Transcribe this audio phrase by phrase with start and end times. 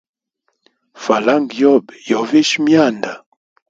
[1.03, 3.11] Falanga yobe yo visha myanda.